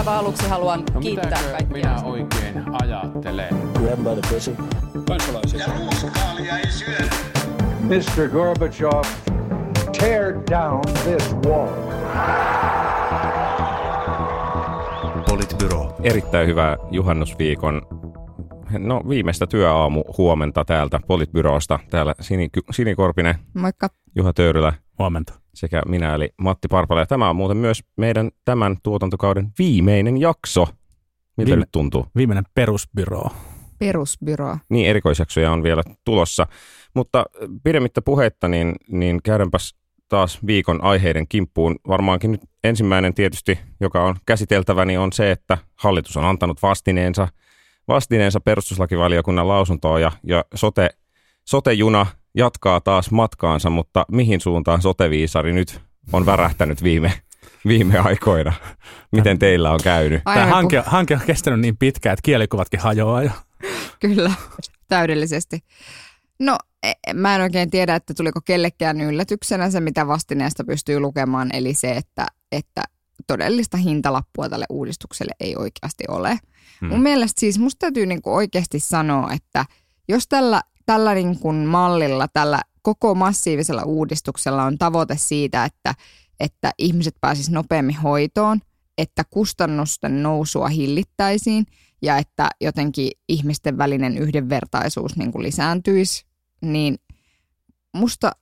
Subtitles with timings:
[0.00, 1.76] aivan aluksi haluan No kiittää kaikkia.
[1.76, 3.48] minä oikein ajattelen?
[3.74, 4.56] Grab by the pussy.
[5.08, 5.60] kansalaisia.
[5.60, 7.10] Ja ruuskaalia ei syödä.
[7.80, 8.28] Mr.
[8.28, 9.02] Gorbachev,
[10.00, 11.68] tear down this wall.
[15.28, 15.96] Politbyro.
[16.02, 17.82] Erittäin hyvää juhannusviikon
[18.78, 21.78] No viimeistä työaamu huomenta täältä Politbyrosta.
[21.90, 23.88] Täällä Sini, Sinikorpinen, Moikka.
[24.16, 25.40] Juha Töyrylä Huomenta.
[25.54, 27.00] sekä minä eli Matti Parpala.
[27.00, 30.68] Ja tämä on muuten myös meidän tämän tuotantokauden viimeinen jakso.
[31.36, 32.06] Miltä Viime- nyt tuntuu?
[32.16, 33.22] Viimeinen perusbyro.
[33.78, 34.56] Perusbyro.
[34.68, 36.46] Niin, erikoisjaksoja on vielä tulossa.
[36.94, 37.24] Mutta
[37.64, 39.74] pidemmittä puhetta, niin, niin käydäänpäs
[40.08, 41.76] taas viikon aiheiden kimppuun.
[41.88, 47.28] Varmaankin nyt ensimmäinen tietysti, joka on käsiteltävä, niin on se, että hallitus on antanut vastineensa,
[47.88, 50.90] vastineensa perustuslakivaliokunnan lausuntoon ja, ja sote,
[51.44, 55.80] sote-juna jatkaa taas matkaansa, mutta mihin suuntaan soteviisari nyt
[56.12, 57.12] on värähtänyt viime,
[57.66, 58.52] viime aikoina?
[59.12, 60.24] Miten teillä on käynyt?
[60.24, 63.30] Tämä kun- hanke, hanke on kestänyt niin pitkään, että kielikuvatkin hajoaa jo.
[64.00, 64.32] Kyllä,
[64.88, 65.58] täydellisesti.
[66.38, 71.54] No, e- mä en oikein tiedä, että tuliko kellekään yllätyksenä se, mitä vastineesta pystyy lukemaan,
[71.54, 72.82] eli se, että, että
[73.26, 76.38] todellista hintalappua tälle uudistukselle ei oikeasti ole.
[76.80, 76.88] Hmm.
[76.88, 79.64] Mun mielestä siis musta täytyy niinku oikeasti sanoa, että
[80.08, 85.94] jos tällä, tällä niinku mallilla, tällä koko massiivisella uudistuksella on tavoite siitä, että,
[86.40, 88.60] että ihmiset pääsis nopeammin hoitoon,
[88.98, 91.66] että kustannusten nousua hillittäisiin
[92.02, 96.26] ja että jotenkin ihmisten välinen yhdenvertaisuus niin kuin lisääntyisi,
[96.62, 96.98] niin
[97.96, 98.32] musta,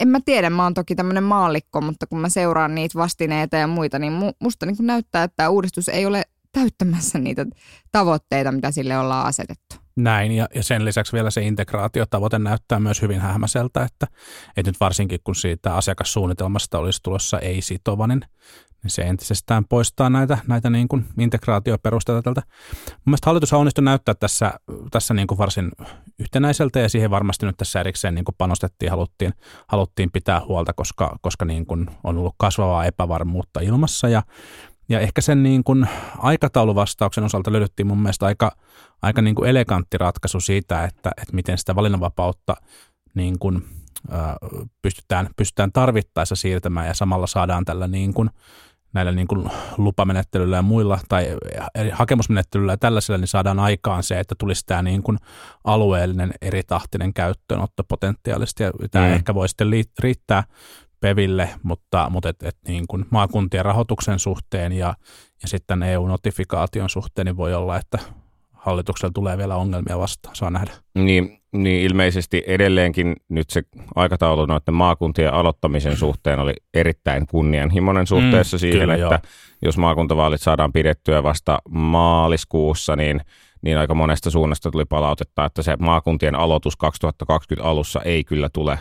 [0.00, 3.66] en mä tiedä, mä oon toki tämmöinen maallikko, mutta kun mä seuraan niitä vastineita ja
[3.66, 6.22] muita, niin mu- musta niin kuin näyttää, että tämä uudistus ei ole
[6.52, 7.46] täyttämässä niitä
[7.92, 9.85] tavoitteita, mitä sille ollaan asetettu.
[9.96, 14.06] Näin, ja, ja sen lisäksi vielä se integraatiotavoite näyttää myös hyvin hämäseltä, että,
[14.56, 18.20] että nyt varsinkin kun siitä asiakassuunnitelmasta olisi tulossa ei-sitovainen,
[18.82, 22.42] niin se entisestään poistaa näitä, näitä niin kuin integraatioperusteita tältä.
[22.88, 24.52] Mun mielestä hallitus on onnistunut näyttää tässä,
[24.90, 25.72] tässä niin kuin varsin
[26.18, 29.32] yhtenäiseltä ja siihen varmasti nyt tässä erikseen niin kuin panostettiin, haluttiin,
[29.68, 34.22] haluttiin pitää huolta, koska, koska niin kuin on ollut kasvavaa epävarmuutta ilmassa ja
[34.88, 35.88] ja ehkä sen niin kuin
[36.18, 38.56] aikatauluvastauksen osalta löydettiin mun mielestä aika,
[39.02, 42.54] aika niin kuin elegantti ratkaisu siitä, että, että miten sitä valinnanvapautta
[43.14, 43.64] niin kuin,
[44.10, 44.36] ää,
[44.82, 48.30] pystytään, pystytään tarvittaessa siirtämään ja samalla saadaan tällä niin kuin,
[48.92, 51.36] näillä niin kuin lupamenettelyllä ja muilla tai
[51.92, 55.18] hakemusmenettelyllä ja tällaisilla, niin saadaan aikaan se, että tulisi tämä niin kuin
[55.64, 58.62] alueellinen eritahtinen käyttöönotto potentiaalisesti.
[58.62, 59.12] Ja tämä Mm.
[59.12, 59.68] ehkä voi sitten
[59.98, 60.44] riittää
[61.06, 64.94] PEVille, mutta, mutta et, et niin kuin maakuntien rahoituksen suhteen ja,
[65.42, 67.98] ja sitten EU-notifikaation suhteen niin voi olla, että
[68.52, 70.70] hallituksella tulee vielä ongelmia vastaan, saa nähdä.
[70.94, 73.62] Niin, niin ilmeisesti edelleenkin nyt se
[73.94, 79.18] aikataulu noiden maakuntien aloittamisen suhteen oli erittäin kunnianhimoinen suhteessa Mm, siihen, kyllä, että joo.
[79.62, 83.20] jos maakuntavaalit saadaan pidettyä vasta maaliskuussa, niin,
[83.62, 88.78] niin aika monesta suunnasta tuli palautetta, että se maakuntien aloitus 2020 alussa ei kyllä tule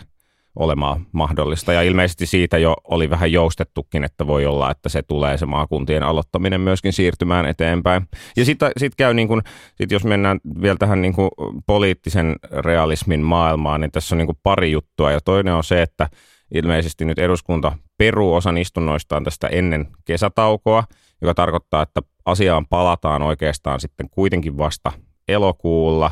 [0.56, 1.74] olemaan mahdollista.
[1.74, 6.04] Ja ilmeisesti siitä jo oli vähän joustettukin, että voi olla, että se tulee se maakuntien
[6.04, 8.08] aloittaminen myöskin siirtymään eteenpäin.
[8.38, 9.42] Ja sitten sit käy niin kuin,
[9.76, 11.30] sit jos mennään vielä tähän niin kuin
[11.66, 15.12] poliittisen realismin maailmaan, niin tässä on niin kuin pari juttua.
[15.12, 16.10] Ja toinen on se, että
[16.54, 20.84] ilmeisesti nyt eduskunta peruu osan istunnoistaan tästä ennen kesätaukoa,
[21.22, 24.92] joka tarkoittaa, että asiaan palataan oikeastaan sitten kuitenkin vasta
[25.28, 26.12] elokuulla,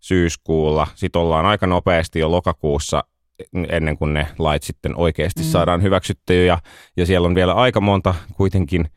[0.00, 0.86] syyskuulla.
[0.94, 3.04] Sitten ollaan aika nopeasti jo lokakuussa
[3.68, 5.46] ennen kuin ne lait sitten oikeasti mm.
[5.48, 6.36] saadaan hyväksyttyä.
[6.36, 6.58] Ja,
[6.96, 8.90] ja siellä on vielä aika monta kuitenkin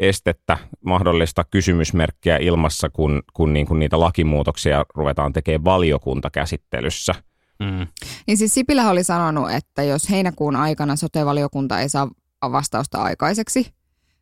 [0.00, 7.14] estettä, mahdollista kysymysmerkkiä ilmassa, kun, kun, niin kuin niitä lakimuutoksia ruvetaan tekemään valiokuntakäsittelyssä.
[7.60, 7.86] Mm.
[8.26, 12.08] Niin siis Sipilä oli sanonut, että jos heinäkuun aikana sote-valiokunta ei saa
[12.42, 13.72] vastausta aikaiseksi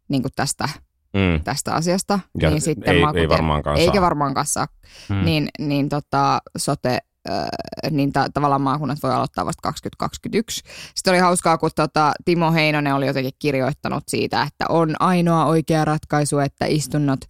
[0.09, 0.69] niin kuin tästä,
[1.13, 1.41] Mm.
[1.45, 4.03] tästä asiasta, Ja niin sitten ei, ei maakuntien- varmaankaan eikä saa.
[4.03, 4.67] varmaankaan saa,
[5.09, 5.25] Mm.
[5.25, 6.99] niin, niin tota, sote,
[7.91, 10.63] niin ta- tavallaan maakunnat voi aloittaa vasta 2021.
[10.95, 15.85] Sitten oli hauskaa, kun tota, Timo Heinonen oli jotenkin kirjoittanut siitä, että on ainoa oikea
[15.85, 17.21] ratkaisu, että istunnot,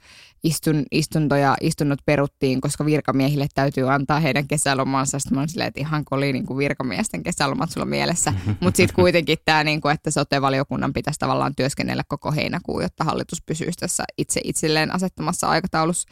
[0.45, 5.19] istun, istuntoja, istunnot peruttiin, koska virkamiehille täytyy antaa heidän kesälomansa.
[5.19, 8.33] Sitten mä olin silleen, että ihan oli niin kuin virkamiesten kesälomat sulla mielessä.
[8.61, 13.43] Mutta sitten kuitenkin tämä, niin kuin, että sote-valiokunnan pitäisi tavallaan työskennellä koko heinäkuun, jotta hallitus
[13.47, 16.09] pysyisi tässä itse itselleen asettamassa aikataulussa.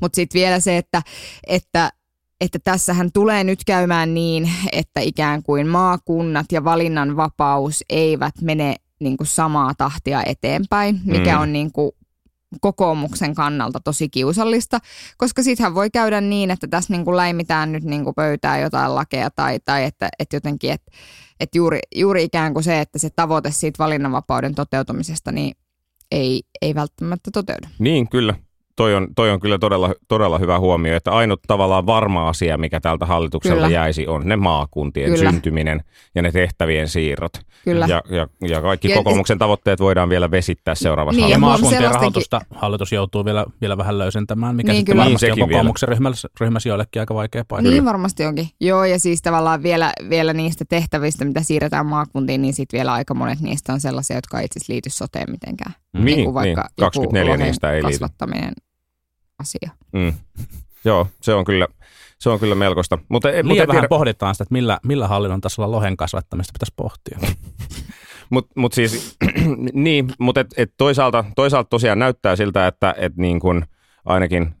[0.00, 1.02] Mutta sitten vielä se, että,
[1.46, 1.92] että
[2.40, 9.16] että tässähän tulee nyt käymään niin, että ikään kuin maakunnat ja valinnanvapaus eivät mene niin
[9.16, 11.42] kuin samaa tahtia eteenpäin, mikä Mm.
[11.42, 11.92] on niin kuin
[12.60, 14.78] kokoomuksen kannalta tosi kiusallista,
[15.16, 18.94] koska sittenhän voi käydä niin, että tässä niin kuin läimitään nyt niin kuin pöytään jotain
[18.94, 20.92] lakeja tai, tai että, että jotenkin, että,
[21.40, 25.56] että juuri, juuri ikään kuin se, että se tavoite siitä valinnanvapauden toteutumisesta, niin
[26.10, 27.66] ei, ei välttämättä toteudu.
[27.78, 28.34] Niin, kyllä.
[28.76, 32.80] Toi on, toi on kyllä todella, todella hyvä huomio, että ainut tavallaan varma asia, mikä
[32.80, 33.68] tältä hallitukselta Kyllä.
[33.68, 35.30] jäisi, on ne maakuntien Kyllä.
[35.30, 35.80] syntyminen
[36.14, 37.32] ja ne tehtävien siirrot.
[37.64, 37.86] Kyllä.
[37.86, 42.40] Ja, ja, ja kaikki Ja- kokoomuksen tavoitteet voidaan vielä vesittää seuraavassa Niin, Ja maakuntien rahoitusta
[42.54, 45.04] hallitus joutuu vielä, vielä vähän löysentämään, mikä Niin, sitten kyllä.
[45.04, 47.70] varmasti Niin, on kokoomuksen ryhmässä, ryhmässä joillekin aika vaikea paikka.
[47.70, 48.48] Niin varmasti onkin.
[48.60, 53.14] Joo, ja siis tavallaan vielä, vielä niistä tehtävistä, mitä siirretään maakuntiin, niin sitten vielä aika
[53.14, 55.72] monet niistä on sellaisia, jotka ei itse asiassa liity soteen mitenkään.
[55.98, 57.92] Niin, kuin niin, 24 lohen niistä ei liity.
[57.92, 58.52] kasvattaminen
[59.38, 59.70] asia.
[59.92, 60.12] Mm.
[60.84, 61.68] Joo, se on kyllä,
[62.18, 62.98] se on kyllä melkoista.
[63.08, 66.72] Mutta, Liian mutta vähän tiedä, pohditaan sitä, että millä, millä hallinnon tasolla lohen kasvattamista pitäisi
[66.76, 67.18] pohtia.
[68.30, 69.16] Mutta mut siis,
[69.72, 73.64] niin, mutta et, et toisaalta, toisaalta tosiaan näyttää siltä, että et niin kun
[74.04, 74.54] ainakin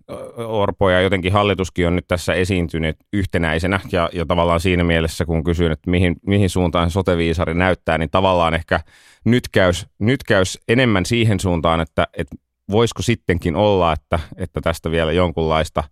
[0.46, 5.44] Orpo ja jotenkin hallituskin on nyt tässä esiintynyt yhtenäisenä ja, ja tavallaan siinä mielessä, kun
[5.44, 8.80] kysyin, että mihin, mihin suuntaan soteviisari näyttää, niin tavallaan ehkä
[9.24, 12.36] nyt käys, nyt käys enemmän siihen suuntaan, että, että
[12.70, 15.84] voisiko sittenkin olla, että, että tästä vielä jonkunlaista,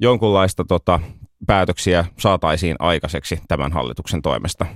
[0.00, 1.00] jonkunlaista tota,
[1.46, 4.66] päätöksiä saataisiin aikaiseksi tämän hallituksen toimesta.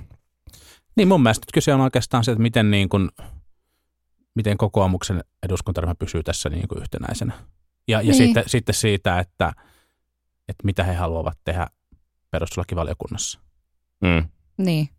[0.95, 3.09] Niin mun mielestä nyt kyse on oikeastaan se, että miten, niin kuin,
[4.35, 7.33] miten kokoomuksen eduskuntaryhmä pysyy tässä niin kuin yhtenäisenä.
[7.87, 8.15] Ja, ja Niin.
[8.15, 9.53] sitten, sitten siitä, että,
[10.47, 11.67] että mitä he haluavat tehdä
[12.31, 13.39] perustuslakivaliokunnassa.
[14.01, 14.29] Mm.
[14.57, 14.89] Niin.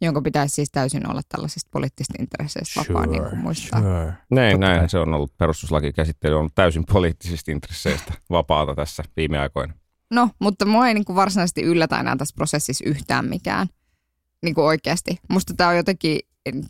[0.00, 3.80] Jonka pitäisi siis täysin olla tällaisista poliittisista intresseistä vapaa, niin kuin muistaa.
[3.80, 4.12] sure.
[4.30, 9.74] Näin, näin se on ollut perustuslakikäsittely, on ollut täysin poliittisista intresseistä vapaata tässä viime aikoina.
[10.10, 13.66] No, mutta mua ei niin kuin varsinaisesti yllätä enää tässä prosessissa yhtään mikään.
[14.42, 15.18] Niin kuin oikeasti.
[15.28, 16.20] Musta tämä on jotenkin,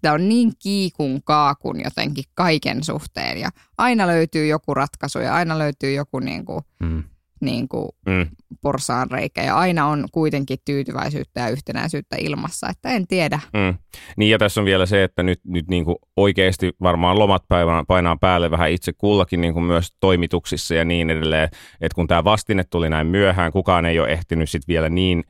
[0.03, 3.39] tämä on niin kiikun kaakun jotenkin kaiken suhteen.
[3.39, 7.05] Ja aina löytyy joku ratkaisu ja aina löytyy joku niin kuin, Mm.
[7.41, 8.27] Niin kuin Mm.
[8.63, 9.43] porsaanreikä.
[9.43, 12.69] Ja aina on kuitenkin tyytyväisyyttä ja yhtenäisyyttä ilmassa.
[12.69, 13.41] Että en tiedä.
[13.53, 13.75] Mm.
[14.17, 17.85] Niin ja tässä on vielä se, että nyt, nyt niin kuin oikeasti varmaan lomat päivänä
[17.89, 21.49] painaa päälle vähän itse kullakin niin kuin myös toimituksissa ja niin edelleen.
[21.81, 25.25] Että kun tämä vastine tuli näin myöhään, kukaan ei ole ehtinyt sitten vielä niin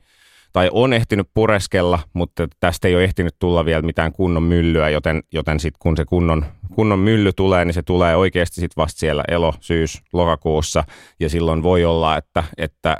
[0.53, 5.23] tai on ehtinyt pureskella, mutta tästä ei ole ehtinyt tulla vielä mitään kunnon myllyä, joten,
[5.33, 9.23] joten sitten kun se kunnon, kunnon mylly tulee, niin se tulee oikeasti sitten vasta siellä
[9.27, 10.83] elo, syys, lokakuussa,
[11.19, 12.97] ja silloin voi olla, että, että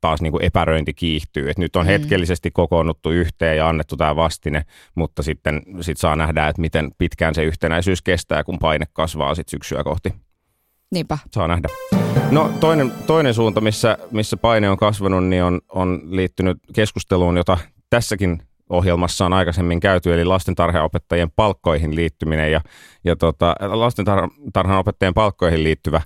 [0.00, 1.50] taas niin kuin epäröinti kiihtyy.
[1.50, 1.90] Et nyt on Mm.
[1.90, 4.64] hetkellisesti kokoonnuttu yhteen ja annettu tämä vastine,
[4.94, 9.50] mutta sitten sit saa nähdä, että miten pitkään se yhtenäisyys kestää, kun paine kasvaa sitten
[9.50, 10.12] syksyä kohti
[10.90, 11.18] Niinpä.
[11.32, 11.99] saa nähdä.
[12.30, 17.58] No toinen, toinen suunta, missä, missä paine on kasvanut, niin on, on liittynyt keskusteluun, jota
[17.90, 22.60] tässäkin ohjelmassa on aikaisemmin käyty, eli lastentarhaopettajien palkkoihin liittyminen ja,
[23.04, 26.02] ja tota, lastentarhanopettajien palkkoihin liittyvä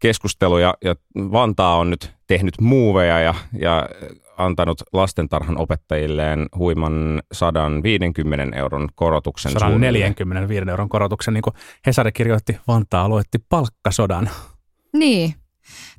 [0.00, 3.88] keskustelu ja, ja Vantaa on nyt tehnyt muuveja ja, ja
[4.36, 9.52] antanut lastentarhan opettajilleen huiman 150 euron korotuksen.
[9.52, 10.12] suunnilleen.
[10.12, 11.54] 145 euron korotuksen, niin kuin
[11.86, 14.30] Hesari kirjoitti, Vantaa aloitti palkkasodan.
[14.92, 15.34] Niin.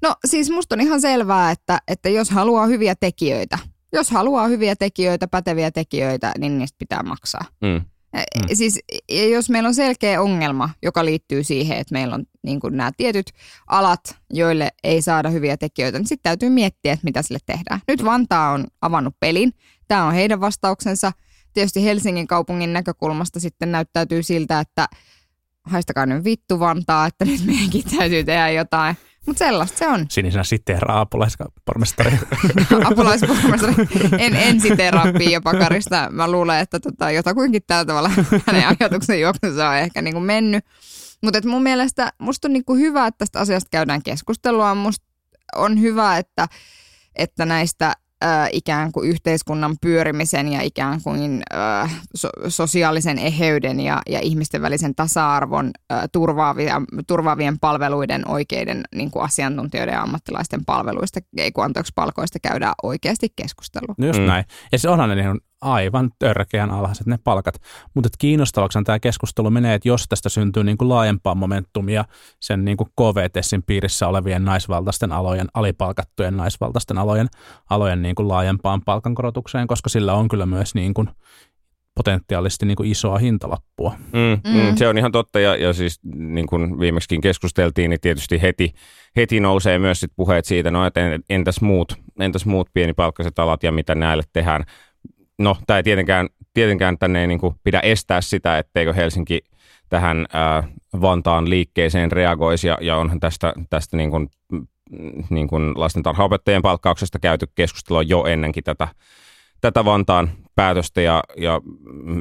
[0.01, 3.57] No siis musta on ihan selvää, että, että jos haluaa hyviä tekijöitä,
[3.94, 7.45] jos haluaa hyviä tekijöitä, päteviä tekijöitä, niin niistä pitää maksaa.
[7.62, 7.81] Mm.
[8.13, 8.56] Mm.
[8.56, 8.79] Siis
[9.31, 13.31] jos meillä on selkeä ongelma, joka liittyy siihen, että meillä on niin kuin nämä tietyt
[13.68, 17.81] alat, joille ei saada hyviä tekijöitä, niin sitten täytyy miettiä, että mitä sille tehdään.
[17.88, 19.51] Nyt Vantaa on avannut pelin.
[19.88, 21.12] Tämä on heidän vastauksensa.
[21.53, 24.85] Tietysti Helsingin kaupungin näkökulmasta sitten näyttäytyy siltä, että
[25.63, 28.96] haistakaa nyt vittu Vantaa, että nyt meidänkin täytyy tehdä jotain.
[29.28, 30.06] Mutta sellaista se on.
[30.10, 32.20] Sinisenä siteeraa apulaispormestari.
[32.92, 33.74] apulaispormestari.
[34.18, 36.08] En, en siteeraa Pia Pakarista.
[36.12, 38.10] Mä luulen, että tota, jotakuinkin tällä tavalla
[38.48, 40.66] hänen ajatuksen juoksunsa on ehkä niin kuin mennyt.
[41.24, 44.75] Mutta mun mielestä musta on niin kuin hyvä, että tästä asiasta käydään keskustelua.
[44.75, 45.06] Musta
[45.56, 46.48] on hyvä, että,
[47.16, 54.01] että näistä äh, ikään kuin yhteiskunnan pyörimisen ja ikään kuin äh, so, sosiaalisen eheyden ja,
[54.10, 61.20] ja ihmisten välisen tasa-arvon äh, turvaavia, turvaavien palveluiden oikeiden niin kuin asiantuntijoiden ja ammattilaisten palveluista,
[61.38, 63.96] ei kun anteeksi palkoista käydään oikeasti keskustelua.
[63.98, 64.25] No just Mm.
[64.25, 64.46] näin.
[64.72, 67.56] Ja se onhan ne niin aivan törkeän alhaiset ne palkat.
[67.94, 72.06] Mutta kiinnostavaksi tämä keskustelu menee, että jos tästä syntyy niin kuin laajempaa momentumia
[72.39, 77.27] sen niin kuin KVTSin piirissä olevien naisvaltaisten alojen, alipalkattujen naisvaltaisten alojen,
[77.70, 81.10] alojen niin kuin laajempaan palkankorotukseen, koska sillä on kyllä myös niin kuin
[81.96, 83.96] potentiaalisesti niin kuin isoa hintalappua.
[84.13, 84.60] Mm, mm.
[84.60, 84.75] Mm.
[84.75, 88.74] Se on ihan totta ja, ja siis niin kuin viimeksikin keskusteltiin, niin tietysti heti,
[89.15, 93.63] heti nousee myös sit puheet siitä, no että en- entäs muut, entäs muut pienipalkkaiset alat
[93.63, 94.63] ja mitä näille tehdään.
[95.41, 99.39] No tämä ei tietenkään, tietenkään tänne ei niin kuin pidä estää sitä, etteikö Helsinki
[99.89, 100.63] tähän ää,
[101.01, 102.67] Vantaan liikkeeseen reagoisi.
[102.67, 104.67] Ja, ja onhan tästä, tästä niin kuin, mm,
[105.29, 108.88] niin kuin lastentarhaopettajien palkkauksesta käyty keskustelua jo ennenkin tätä,
[109.62, 111.01] tätä Vantaan päätöstä.
[111.01, 111.62] Ja, ja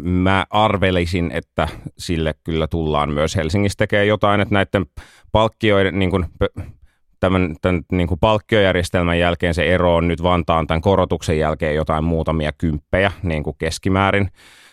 [0.02, 3.36] mä arvelisin, että sille kyllä tullaan myös.
[3.36, 4.86] Helsingissä tekemään jotain, että näiden
[5.32, 6.26] palkkioiden, niin kuin,
[7.20, 12.04] tämän, tämän niin kuin palkkiojärjestelmän jälkeen se ero on nyt Vantaan tämän korotuksen jälkeen jotain
[12.04, 14.30] muutamia kymppejä niin kuin keskimäärin,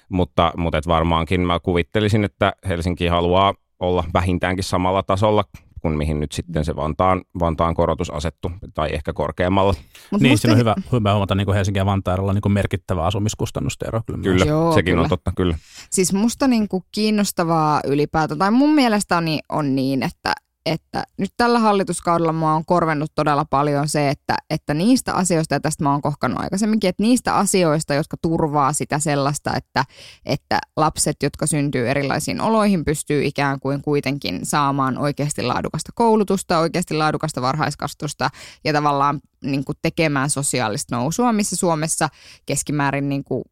[0.10, 5.44] mutta, mutta et varmaankin mä kuvittelisin, että Helsinki haluaa olla vähintäänkin samalla tasolla
[5.82, 9.74] kuin mihin nyt sitten se Vantaan, Vantaan korotus asettu, tai ehkä korkeammalla.
[10.12, 13.88] Mut niin, siinä on hyvä, hyvä huomata niin kuin Helsingin ja Vantaalla niin merkittävä asumiskustannusten
[13.88, 14.02] ero.
[14.06, 15.04] Kyllä, kyllä Joo, sekin kyllä.
[15.04, 15.58] on totta, kyllä.
[15.90, 20.34] Siis musta niin kuin kiinnostavaa ylipäätään, tai mun mielestä on niin, on niin että,
[20.68, 25.60] että nyt tällä hallituskaudella mua on korvennut todella paljon se, että, että niistä asioista, ja
[25.60, 29.86] tästä mä oon kohkannut aikaisemminkin, että niistä asioista, jotka turvaa sitä sellaista, että,
[30.26, 36.94] että lapset, jotka syntyy erilaisiin oloihin, pystyy ikään kuin kuitenkin saamaan oikeasti laadukasta koulutusta, oikeasti
[36.94, 38.30] laadukasta varhaiskastusta
[38.64, 42.10] ja tavallaan niin kuin tekemään sosiaalista nousua, missä Suomessa
[42.46, 43.44] keskimäärin niin kuin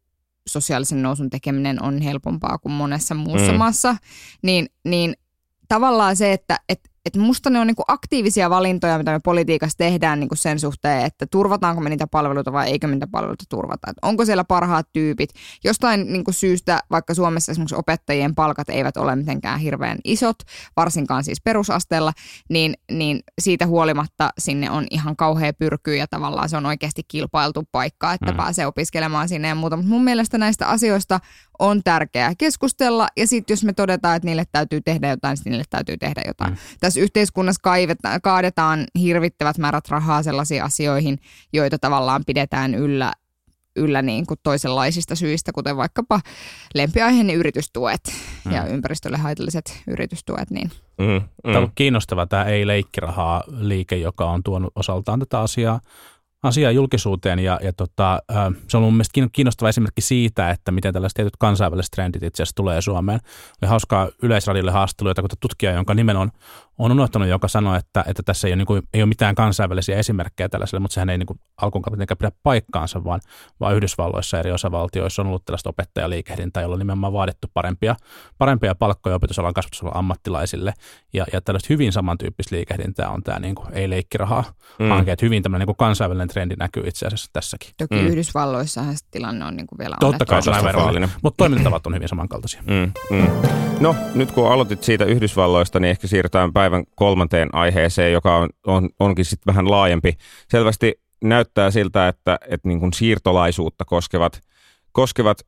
[0.48, 3.58] sosiaalisen nousun tekeminen on helpompaa kuin monessa muussa mm.
[3.58, 3.96] maassa,
[4.42, 5.16] niin, niin
[5.68, 10.20] tavallaan se, että, että että musta ne on niinku aktiivisia valintoja, mitä me politiikassa tehdään
[10.20, 13.90] niinku sen suhteen, että turvataanko me niitä palveluita vai eikö me niitä palveluita turvata.
[13.90, 15.30] Et onko siellä parhaat tyypit.
[15.64, 20.36] Jostain niinku syystä, vaikka Suomessa esimerkiksi opettajien palkat eivät ole mitenkään hirveän isot,
[20.76, 22.12] varsinkaan siis perusasteella,
[22.50, 27.64] niin, niin siitä huolimatta sinne on ihan kauhea pyrky ja tavallaan se on oikeasti kilpailtu
[27.72, 28.36] paikka, että mm.
[28.36, 29.76] pääsee opiskelemaan sinne ja muuta.
[29.76, 31.20] Mutta mun mielestä näistä asioista
[31.58, 35.64] on tärkeää keskustella ja sitten jos me todetaan, että niille täytyy tehdä jotain, niin niille
[35.70, 36.50] täytyy tehdä jotain.
[36.50, 36.58] Mm.
[36.80, 41.18] Tässä yhteiskunnassa kaivetaan, kaadetaan hirvittävät määrät rahaa sellaisiin asioihin,
[41.52, 43.12] joita tavallaan pidetään yllä
[43.76, 46.20] yllä niin kuin toisenlaisista syistä, kuten vaikkapa
[46.74, 48.00] lempiaiheeni yritystuet
[48.44, 48.52] mm.
[48.52, 50.50] ja ympäristölle haitalliset yritystuet.
[50.50, 50.70] Niin.
[50.98, 51.22] Mm, mm.
[51.42, 55.80] Tämä on kiinnostava tämä ei-leikkirahaa liike, joka on tuonut osaltaan tätä asiaa
[56.42, 58.22] asiaa julkisuuteen ja, ja tota,
[58.68, 62.56] se on mun mielestä kiinnostava esimerkki siitä, että miten tällaiset tietyt kansainväliset trendit itse asiassa
[62.56, 63.20] tulee Suomeen.
[63.62, 66.30] Oli hauskaa Yleisradiolle haastattelu, jota tutkija, jonka nimen on,
[66.78, 69.96] on unohtanut, joka sanoi, että, että tässä ei ole, niin kuin, ei ole mitään kansainvälisiä
[69.96, 71.84] esimerkkejä tällaiselle, mutta sehän ei niin kuin, alkuun
[72.18, 73.20] pidä paikkaansa, vaan,
[73.60, 77.96] vaan Yhdysvalloissa eri osavaltioissa on ollut tällaista opettajaliikehdintää, jolla on nimenomaan vaadittu parempia,
[78.38, 80.72] parempia palkkoja opetusalan kasvatusalan ammattilaisille.
[81.12, 84.44] Ja, ja tällaista hyvin samantyyppistä liikehdintää on tämä niin kuin, ei-leikkirahaa
[84.78, 84.88] mm.
[84.88, 87.70] hanke, että hyvin tämmöinen niin kuin kansainvälinen trendi näkyy itse asiassa tässäkin.
[87.78, 88.06] Toki mm.
[88.06, 92.08] Yhdysvalloissahan tilanne on niin kuin vielä Totta kai se on aivan mutta toimintatavat on hyvin
[92.08, 92.62] samankaltaisia.
[92.66, 93.26] Mm, mm.
[93.80, 98.90] No, nyt kun aloitit siitä Yhdysvalloista, niin ehkä siirrytään päivän kolmanteen aiheeseen, joka on, on,
[99.00, 100.16] onkin sitten vähän laajempi.
[100.50, 104.40] Selvästi näyttää siltä, että, että niin kuin siirtolaisuutta koskevat,
[104.92, 105.38] koskevat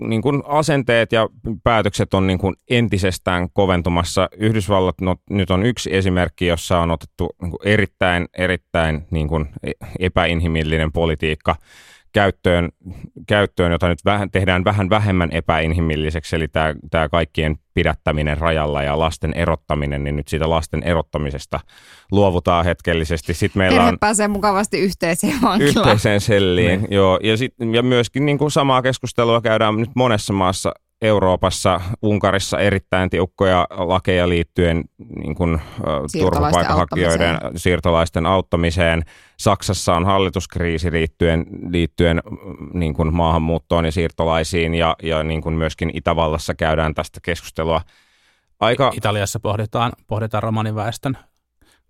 [0.00, 1.28] niin kuin asenteet ja
[1.64, 4.28] päätökset on niin kuin entisestään koventumassa.
[4.36, 9.48] Yhdysvallat no, nyt on yksi esimerkki, jossa on otettu niin kuin erittäin, erittäin niin kuin
[9.98, 11.56] epäinhimillinen politiikka
[12.14, 12.68] käyttöön,
[13.26, 18.98] käyttöön, jota nyt vähän, tehdään vähän vähemmän epäinhimilliseksi, eli tämä, tämä kaikkien pidättäminen rajalla ja
[18.98, 21.60] lasten erottaminen, niin nyt siitä lasten erottamisesta
[22.12, 23.34] luovutaan hetkellisesti.
[23.34, 25.88] Sitten meillä Perhe on, pääsee mukavasti yhteiseen vankilaan.
[25.88, 26.92] Yhteiseen selliin, niin.
[26.92, 27.18] joo.
[27.22, 33.10] Ja, sit, ja myöskin niin kuin samaa keskustelua käydään nyt monessa maassa Euroopassa, Unkarissa erittäin
[33.10, 34.84] tiukkoja lakeja liittyen
[35.16, 35.60] niin kuin,
[36.20, 39.02] turvapaikanhakijoiden siirtolaisten auttamiseen.
[39.36, 42.20] Saksassa on hallituskriisi liittyen, liittyen
[42.74, 47.80] niin kuin maahanmuuttoon ja siirtolaisiin ja, ja niin kuin myöskin Itävallassa käydään tästä keskustelua.
[48.60, 51.18] Aika, Italiassa pohditaan, pohditaan romaniväestön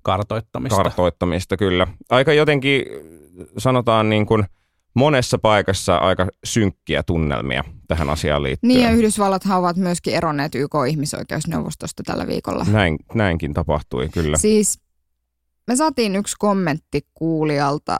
[0.02, 0.76] kartoittamista.
[0.76, 1.86] Kartoittamista, kyllä.
[2.10, 2.84] Aika jotenkin
[3.58, 4.44] sanotaan niin kuin–
[4.94, 8.68] monessa paikassa aika synkkiä tunnelmia tähän asiaan liittyen.
[8.68, 12.66] Niin ja Yhdysvallat ovat myöskin eronneet YK-ihmisoikeusneuvostosta tällä viikolla.
[12.68, 14.38] Näin, näinkin tapahtui, kyllä.
[14.38, 14.80] Siis
[15.66, 17.98] me saatiin yksi kommentti kuulijalta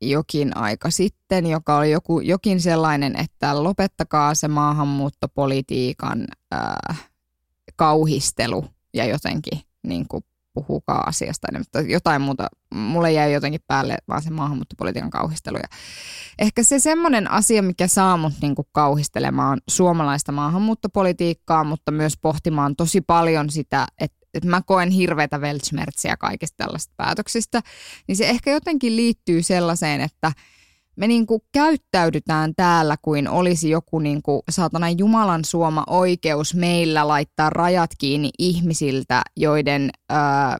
[0.00, 7.08] jokin aika sitten, joka oli joku, jokin sellainen, että lopettakaa se maahanmuuttopolitiikan äh,
[7.76, 8.64] kauhistelu
[8.94, 10.24] ja jotenkin niin kuin
[10.54, 11.48] puhukaa asiasta.
[11.72, 15.56] Tai jotain muuta, mulle jäi jotenkin päälle vaan se maahanmuuttopolitiikan kauhistelu.
[15.56, 15.68] Ja
[16.38, 23.00] ehkä se semmoinen asia, mikä saa mut niinku kauhistelemaan suomalaista maahanmuuttopolitiikkaa, mutta myös pohtimaan tosi
[23.00, 27.60] paljon sitä, että että mä koen hirveätä weltschmerziä kaikista tällaisista päätöksistä,
[28.08, 30.32] niin se ehkä jotenkin liittyy sellaiseen, että–
[30.98, 37.08] me niin kuin käyttäydytään täällä kuin olisi joku niin kuin, saatana Jumalan suoma oikeus meillä
[37.08, 40.58] laittaa rajat kiinni ihmisiltä, joiden ää,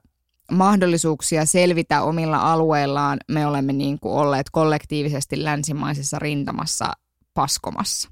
[0.52, 6.92] mahdollisuuksia selvitä omilla alueillaan me olemme niin kuin olleet kollektiivisesti länsimaisessa rintamassa
[7.34, 8.10] paskomassa.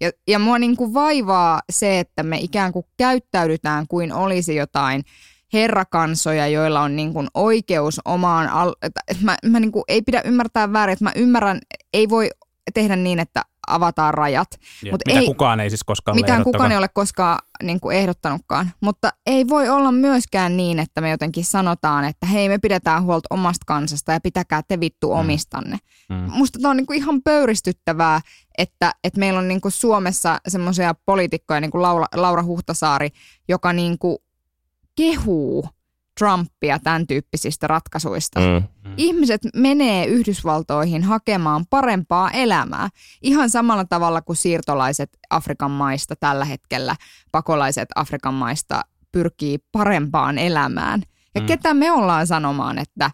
[0.00, 5.02] Ja, ja mua niin kuin vaivaa se, että me ikään kuin käyttäydytään kuin olisi jotain–
[5.52, 8.74] herrakansoja, joilla on niin kuin oikeus omaan, al-
[9.22, 11.58] mä, mä niin kuin, ei pidä ymmärtää väärin, että mä ymmärrän,
[11.92, 12.30] ei voi
[12.74, 14.48] tehdä niin, että avataan rajat.
[14.84, 16.52] Ja Mut mitä ei- kukaan ei siis koskaan Mitä ehdottakaan.
[16.52, 18.70] kukaan ei ole koskaan niin kuin ehdottanutkaan.
[18.80, 23.26] Mutta ei voi olla myöskään niin, että me jotenkin sanotaan, että hei me pidetään huolta
[23.30, 25.78] omasta kansasta ja pitäkää te vittu omistanne.
[26.08, 26.16] Mm.
[26.28, 28.20] Musta tämä on niin kuin ihan pöyristyttävää,
[28.58, 33.08] että, että meillä on niin kuin Suomessa semmoisia poliitikkoja niin kuin Laura, Laura Huhtasaari,
[33.48, 34.18] joka niin kuin
[34.96, 35.68] kehuu
[36.18, 38.40] Trumpia tämän tyyppisistä ratkaisuista.
[38.40, 38.62] Mm.
[38.96, 42.88] Ihmiset menee Yhdysvaltoihin hakemaan parempaa elämää.
[43.22, 46.96] Ihan samalla tavalla kuin siirtolaiset Afrikan maista tällä hetkellä,
[47.32, 48.82] pakolaiset Afrikan maista
[49.12, 51.02] pyrkii parempaan elämään.
[51.34, 51.44] Ja Mm.
[51.44, 51.46] mm.
[51.46, 53.10] ketä me ollaan sanomaan, että,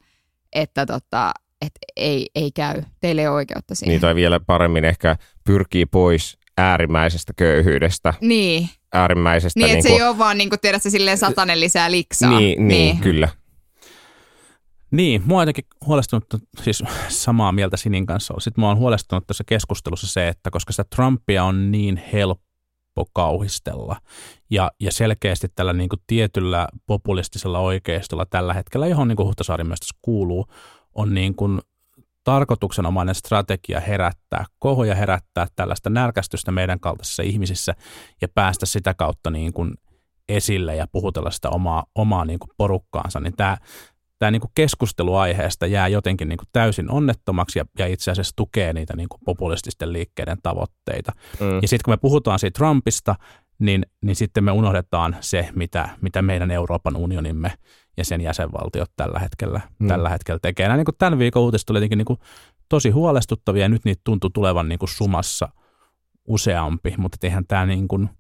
[0.53, 3.93] että, tota, että ei, ei käy, teillä ei ole oikeutta siihen.
[3.93, 10.03] Niin tai vielä paremmin ehkä pyrkii pois äärimmäisestä köyhyydestä, niin, äärimmäisestä niin että se niinku-
[10.05, 12.39] ei ole vaan niin kuin tiedät se silleen satanen lisää liksaa.
[12.39, 13.29] niin, niin, niin, kyllä.
[14.91, 16.25] Niin, mua on jotenkin huolestunut,
[16.63, 18.35] siis samaa mieltä Sinin kanssa.
[18.39, 23.97] Sitten mua on huolestunut tässä keskustelussa se, että koska sitä Trumpia on niin helppo kauhistella
[24.51, 29.65] ja, ja selkeästi tällä niin kuin tietyllä populistisella oikeistolla tällä hetkellä, johon niin kuin Huhtasaari
[29.65, 30.47] myös tässä kuuluu,
[30.95, 31.61] on niin kuin
[32.29, 37.75] tarkoituksenomainen strategia herättää kohoja, herättää tällaista närkästystä meidän kaltaisissa ihmisissä
[38.21, 39.75] ja päästä sitä kautta niin kuin
[40.29, 43.57] esille ja puhutella sitä omaa, omaa niin kuin porukkaansa, niin tämä
[44.19, 48.97] tämä niin keskusteluaiheesta jää jotenkin niin kuin täysin onnettomaksi ja, ja itse asiassa tukee niitä
[48.97, 51.13] niin kuin populististen liikkeiden tavoitteita.
[51.41, 51.59] Mm.
[51.63, 53.15] Ja sitten kun me puhutaan siitä Trumpista,
[53.59, 57.53] niin, niin sitten me unohdetaan se, mitä, mitä meidän Euroopan unionimme
[57.99, 59.89] ja sen jäsenvaltiot tällä hetkellä, Mm.
[59.89, 60.67] tällä hetkellä tekee.
[60.69, 62.19] Nämä niin kuin tämän viikon uutiset oli jotenkin niin kuin
[62.69, 65.49] tosi huolestuttavia ja nyt niitä tuntui tulevan niin kuin sumassa
[66.29, 68.11] useampi, mutta eihän tämä niin kuin,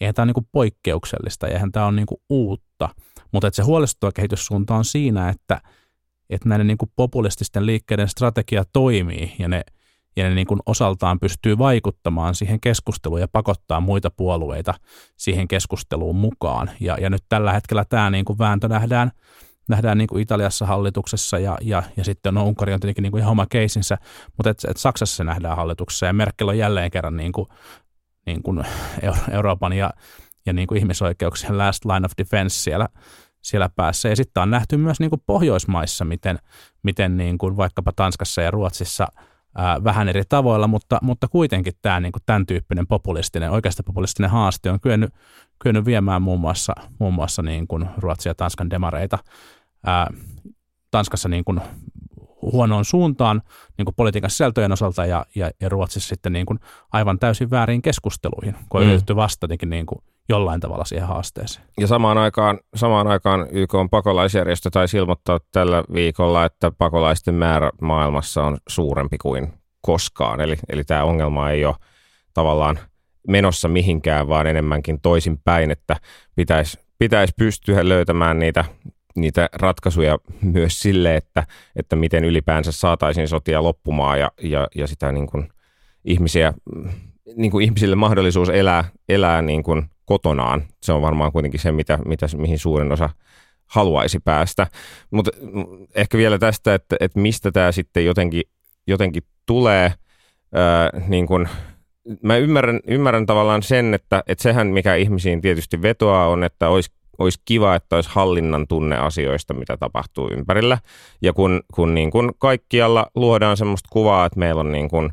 [0.00, 2.88] eihän tämä niin kuin poikkeuksellista ja eihän tämä ole niin kuin uutta.
[3.32, 5.60] Mutta että se huolestuttava kehityssuunta on siinä, että,
[6.30, 9.62] että näiden niin kuin populististen liikkeiden strategia toimii ja ne,
[10.16, 14.74] ja ne niin kuin osaltaan pystyy vaikuttamaan siihen keskusteluun ja pakottaa muita puolueita
[15.16, 16.70] siihen keskusteluun mukaan.
[16.80, 19.10] Ja, ja nyt tällä hetkellä tämä niin kuin vääntö nähdään,
[19.68, 23.20] nähdään niin kuin Italiassa hallituksessa ja, ja, ja sitten no Unkari on tietenkin niin kuin
[23.20, 23.98] ihan oma keissinsä,
[24.36, 27.48] mutta et, et Saksassa se nähdään hallituksessa ja Merkel on jälleen kerran niin kuin,
[28.26, 28.64] niin kuin
[29.02, 29.90] Euro- Euroopan ja,
[30.46, 32.88] ja niin kuin ihmisoikeuksien last line of defense siellä,
[33.42, 34.08] siellä päässä.
[34.08, 36.38] Ja sitten on nähty myös niin kuin Pohjoismaissa, miten,
[36.82, 39.06] miten niin kuin vaikkapa Tanskassa ja Ruotsissa
[39.56, 44.30] ää, vähän eri tavoilla, mutta, mutta kuitenkin tämä niin kuin tämän tyyppinen populistinen, oikeasta populistinen
[44.30, 45.14] haaste on kyennyt,
[45.58, 49.18] kyennyt viemään muun muassa, muun muassa niin kuin Ruotsin ja Tanskan demareita
[49.86, 50.10] ää,
[50.90, 51.60] Tanskassa niin kuin
[52.42, 53.42] huonoon suuntaan
[53.78, 56.60] niin kuin politiikan sisältöjen osalta ja, ja, ja Ruotsissa sitten niin kuin
[56.92, 58.90] aivan täysin väärin keskusteluihin, kun on Mm.
[58.90, 61.66] yritetty vastata niin kuin jollain tavalla siihen haasteeseen.
[61.80, 67.70] Ja samaan aikaan, samaan aikaan YK on pakolaisjärjestö taisi ilmoittaa tällä viikolla, että pakolaisten määrä
[67.80, 70.40] maailmassa on suurempi kuin koskaan.
[70.40, 71.74] Eli, eli tämä ongelma ei ole
[72.34, 72.78] tavallaan
[73.28, 75.96] menossa mihinkään, vaan enemmänkin toisinpäin, että
[76.36, 78.64] pitäisi pitäisi pystyä löytämään niitä,
[79.14, 85.12] niitä ratkaisuja myös sille, että, että miten ylipäänsä saataisiin sotia loppumaan ja, ja, ja sitä
[85.12, 85.48] niin kuin
[86.04, 86.54] ihmisiä,
[87.36, 90.62] niin kuin ihmisille mahdollisuus elää, elää niin kuin kotonaan.
[90.82, 93.10] Se on varmaan kuitenkin se, mitä, mitä, mihin suurin osa
[93.66, 94.66] haluaisi päästä.
[95.10, 95.30] Mutta
[95.94, 98.42] ehkä vielä tästä, että, että mistä tämä sitten jotenkin,
[98.86, 99.92] jotenkin tulee,
[100.54, 101.48] ää, niin kuin,
[102.22, 106.90] mä ymmärrän, ymmärrän tavallaan sen, että, että sehän mikä ihmisiin tietysti vetoaa on, että olisi
[107.18, 110.78] olisi kiva, että olisi hallinnan tunne asioista, mitä tapahtuu ympärillä.
[111.22, 115.10] Ja kun, kun niin kuin kaikkialla luodaan semmoista kuvaa, että meillä on niin kuin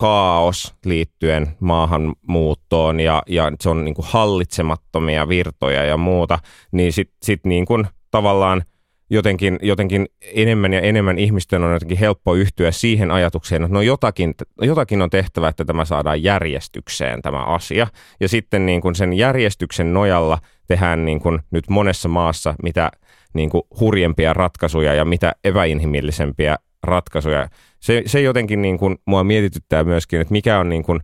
[0.00, 6.38] kaos liittyen maahanmuuttoon ja, ja se on niin kuin hallitsemattomia virtoja ja muuta,
[6.72, 7.66] niin sitten sit niin
[8.10, 8.62] tavallaan
[9.10, 14.34] jotenkin, jotenkin enemmän ja enemmän ihmisten on jotenkin helppo yhtyä siihen ajatukseen, että no jotakin,
[14.62, 17.86] jotakin on tehtävä, että tämä saadaan järjestykseen tämä asia.
[18.20, 22.90] Ja sitten niin kuin sen järjestyksen nojalla tehdään niin kuin nyt monessa maassa mitä
[23.34, 27.48] niin kuin hurjempia ratkaisuja ja mitä epäinhimillisempiä ratkaisuja.
[27.80, 31.00] Se, se jotenkin niin kuin mua mietityttää myöskin, että mikä on niin kuin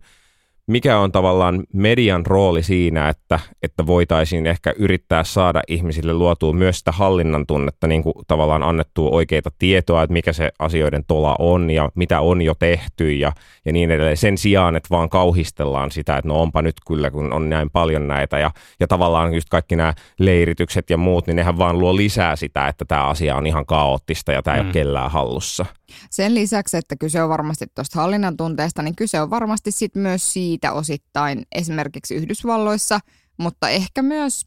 [0.67, 6.79] mikä on tavallaan median rooli siinä, että, että voitaisiin ehkä yrittää saada ihmisille luotua myös
[6.79, 11.71] sitä hallinnan tunnetta, niin kuin tavallaan annettua oikeita tietoa, että mikä se asioiden tola on
[11.71, 13.33] ja mitä on jo tehty ja,
[13.65, 14.17] ja niin edelleen.
[14.17, 18.09] Sen sijaan, että vaan kauhistellaan sitä, että no onpa nyt kyllä, kun on näin paljon
[18.09, 18.51] näitä ja,
[18.81, 22.85] ja tavallaan just kaikki nämä leiritykset ja muut, niin nehän vaan luo lisää sitä, että
[22.85, 24.61] tämä asia on ihan kaoottista ja tämä mm.
[24.61, 25.67] ei ole kellään hallussa.
[26.11, 30.33] Sen lisäksi, että kyse on varmasti tuosta hallinnan tunteesta, niin kyse on varmasti sit myös
[30.33, 33.01] siitä osittain esimerkiksi Yhdysvalloissa,
[33.37, 34.47] mutta ehkä myös,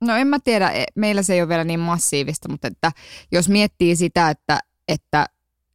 [0.00, 2.92] no en mä tiedä, meillä se ei ole vielä niin massiivista, mutta että
[3.32, 5.26] jos miettii sitä, että, että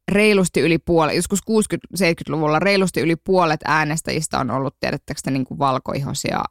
[0.08, 5.58] reilusti yli puolet, joskus 60-70-luvulla reilusti yli puolet äänestäjistä on ollut, tiedättekö te, niin kuin
[5.58, 6.42] valkoihoisia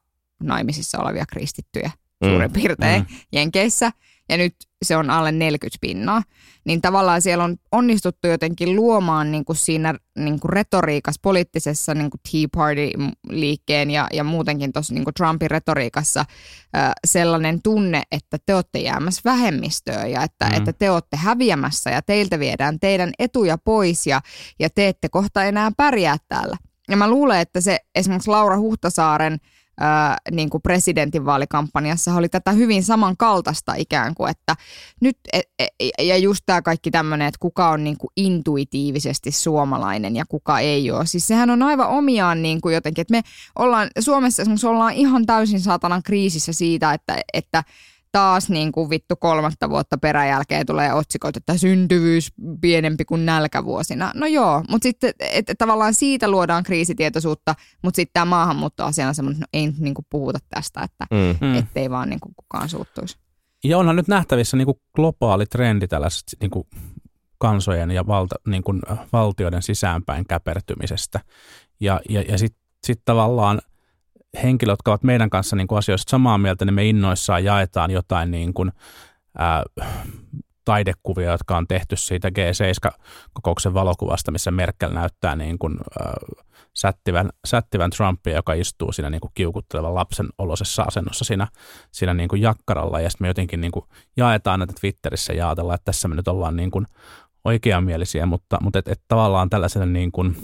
[0.43, 3.17] naimisissa olevia kristittyjä Mm, suurin piirtein mm.
[3.31, 3.91] Jenkeissä.
[4.29, 6.23] Ja nyt se on alle 40 pinnaa.
[6.65, 12.09] Niin tavallaan siellä on onnistuttu jotenkin luomaan niin kuin siinä niin kuin retoriikassa, poliittisessa niin
[12.09, 18.37] kuin Tea Party-liikkeen ja, ja muutenkin tuossa niin kuin Trumpin retoriikassa äh, sellainen tunne, että
[18.45, 20.51] te olette jäämässä vähemmistöön ja että, Mm.
[20.51, 20.57] mm.
[20.57, 24.21] että te olette häviämässä ja teiltä viedään teidän etuja pois ja,
[24.59, 26.57] ja te ette kohta enää pärjää täällä.
[26.89, 29.37] Ja mä luulen, että se esimerkiksi Laura Huhtasaaren
[29.79, 34.55] ää, niin kuin presidentinvaalikampanjassa oli tätä hyvin samankaltaista ikään kuin, että
[35.01, 40.15] nyt, e, e, ja just tämä kaikki tämmöinen, että kuka on niin kuin intuitiivisesti suomalainen
[40.15, 41.05] ja kuka ei ole.
[41.05, 43.21] Siis sehän on aivan omiaan niin kuin jotenkin, että me
[43.55, 47.63] ollaan, Suomessa esimerkiksi ollaan ihan täysin saatanan kriisissä siitä, että, että
[48.17, 54.11] taas niin kuin vittu kolmatta vuotta peräjälkeen tulee otsikot, että syntyvyys pienempi kuin nälkävuosina.
[54.15, 59.37] No joo, mutta sitten että tavallaan siitä luodaan kriisitietoisuutta, mutta sitten tämä maahanmuuttoasia on semmoinen,
[59.43, 61.47] että no ei nyt niin kuin puhuta tästä, että Mm.
[61.47, 61.55] Mm.
[61.55, 63.17] ettei vaan niin kuin kukaan suuttuisi.
[63.63, 66.67] Ja onhan nyt nähtävissä niin kuin globaali trendi tällaisesta niin kuin
[67.37, 68.81] kansojen ja valta, niin kuin
[69.13, 71.19] valtioiden sisäänpäin käpertymisestä.
[71.79, 73.61] Ja, ja, ja sitten sit tavallaan
[74.43, 78.31] henkilöt, jotka ovat meidän kanssa niin kuin asioista samaa mieltä, niin me innoissaan jaetaan jotain
[78.31, 78.71] niin kuin,
[79.37, 79.63] ää,
[80.65, 86.13] taidekuvia, jotka on tehty siitä G7-kokouksen valokuvasta, missä Merkel näyttää niin kuin, ää,
[86.77, 91.47] sättivän, sättivän Trumpia, joka istuu siinä niin kuin kiukuttelevan lapsen oloisessa asennossa siinä,
[91.91, 92.99] siinä niin kuin jakkaralla.
[92.99, 93.85] Ja sitten me jotenkin niin kuin
[94.17, 96.85] jaetaan näitä Twitterissä ja ajatellaan, että tässä me nyt ollaan niin kuin
[97.45, 100.37] oikeamielisiä, mutta, mutta et, et tavallaan tällaiselle niin kuin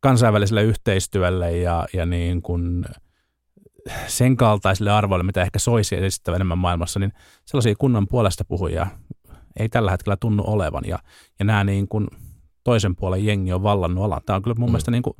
[0.00, 2.84] kansainväliselle yhteistyölle ja, ja niin kuin
[4.06, 7.12] sen kaltaisille arvoille, mitä ehkä soisi edistävä enemmän maailmassa, niin
[7.46, 8.86] sellaisia kunnan puolesta puhujia
[9.60, 10.82] ei tällä hetkellä tunnu olevan.
[10.86, 10.98] Ja,
[11.38, 12.06] ja nämä niin kuin
[12.64, 14.20] toisen puolen jengi on vallannut alan.
[14.26, 14.72] Tämä on kyllä mun Mm.
[14.72, 15.14] mielestä niin kuin,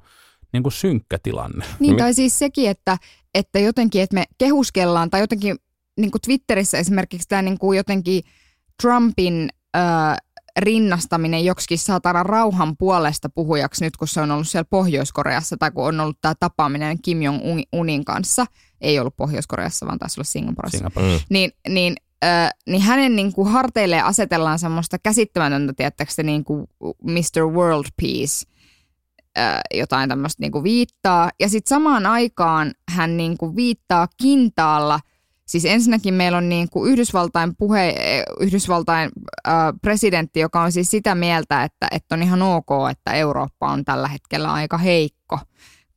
[0.52, 1.64] niin kuin synkkä tilanne.
[1.80, 2.98] Niin, Mi- tai siis sekin, että,
[3.34, 5.56] että jotenkin, että me kehuskellaan, tai jotenkin
[5.96, 8.22] niin kuin Twitterissä esimerkiksi tämä niin kuin jotenkin
[8.82, 9.80] Trumpin ö,
[10.58, 15.84] rinnastaminen joksikin saatana rauhan puolesta puhujaksi nyt, kun se on ollut siellä Pohjois-Koreassa, tai kun
[15.84, 18.46] on ollut tämä tapaaminen Kim Jong-unin kanssa,
[18.80, 21.06] ei ollut Pohjois-Koreassa, vaan taisi olla Singaporessa Singapore.
[21.06, 21.20] Mm.
[21.28, 26.66] niin, niin, äh, niin hänen niin kuin harteilleen asetellaan semmoista käsittämätöntä, tiedättekö se niin kuin
[27.02, 27.46] Mr.
[27.52, 28.46] World Peace,
[29.38, 31.30] äh, jotain tämmöistä niin kuin viittaa.
[31.40, 35.00] Ja sitten samaan aikaan hän niin kuin viittaa kintaalla,
[35.50, 37.94] siis ensinnäkin meillä on niin kuin Yhdysvaltain, puhe,
[38.40, 39.10] Yhdysvaltain
[39.48, 43.84] äh, presidentti, joka on siis sitä mieltä, että, että on ihan ok, että Eurooppa on
[43.84, 45.38] tällä hetkellä aika heikko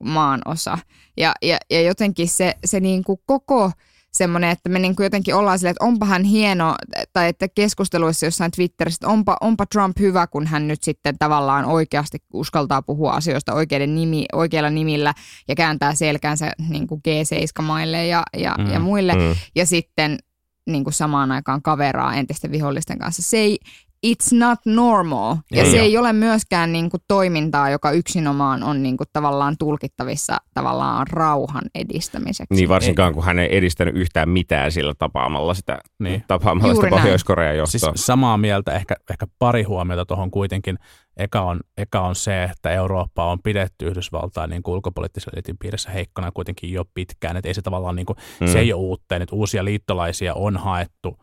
[0.03, 0.77] maanosa.
[1.17, 3.71] Ja, ja, ja jotenkin se, se niin kuin koko
[4.13, 6.75] semmoinen, että me niin kuin jotenkin ollaan silleen, että onpa hän hieno,
[7.13, 11.65] tai että keskusteluissa jossain Twitterissä, että onpa, onpa Trump hyvä, kun hän nyt sitten tavallaan
[11.65, 15.13] oikeasti uskaltaa puhua asioista oikeiden nimi, oikeilla nimillä
[15.47, 19.13] ja kääntää selkänsä niin kuin G7-maille ja, ja, Mm, ja muille.
[19.13, 19.35] Mm.
[19.55, 20.19] Ja sitten
[20.65, 23.21] niin kuin samaan aikaan kaveraa entisten vihollisten kanssa.
[23.21, 23.59] Se ei,
[24.07, 25.35] it's not normal.
[25.51, 25.83] Ja Ei se oo.
[25.83, 31.63] ei ole myöskään niin kuin toimintaa, joka yksinomaan on niin kuin tavallaan tulkittavissa tavallaan rauhan
[31.75, 32.53] edistämiseksi.
[32.53, 36.23] Niin varsinkaan, kun hän ei edistänyt yhtään mitään sillä tapaamalla sitä, Niin.
[36.27, 36.99] tapaamalla Juuri sitä.
[37.01, 37.97] Pohjois-Korean Siis johtoa.
[38.05, 40.77] samaa mieltä, ehkä, ehkä pari huomiota tuohon kuitenkin.
[41.17, 45.91] Eka on, eka on se, että Eurooppa on pidetty Yhdysvaltain niin kuin ulkopoliittisen eliitin piirissä
[45.91, 47.37] heikkona kuitenkin jo pitkään.
[47.37, 48.47] Et ei se tavallaan, niin kuin, Mm.
[48.47, 49.19] se ei ole uutta.
[49.19, 51.17] Nyt uusia liittolaisia on haettu.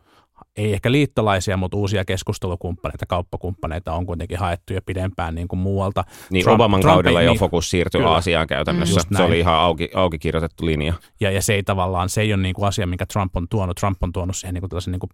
[0.56, 6.04] Ei ehkä liittolaisia, mutta uusia keskustelukumppaneita, kauppakumppaneita on kuitenkin haettu jo pidempään niin kuin muualta.
[6.30, 7.38] Niin Trump- Obaman Trump ei- kaudella jo niin.
[7.40, 8.12] fokus siirtyi Kyllä.
[8.12, 9.00] Aasiaan käytännössä.
[9.16, 10.94] Se oli ihan auki, auki kirjoitettu linja.
[11.20, 13.76] Ja, ja se ei tavallaan, se ei ole niin kuin asia, minkä Trump on tuonut.
[13.76, 15.10] Trump on tuonut siihen niin kuin tällaisen niin kuin